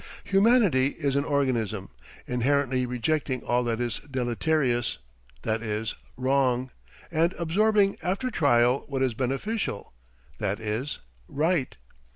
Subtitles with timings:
[0.23, 1.91] Humanity is an organism,
[2.25, 4.97] inherently rejecting all that is deleterious,
[5.43, 6.71] that is, wrong,
[7.11, 9.93] and absorbing after trial what is beneficial,
[10.39, 11.77] that is, right.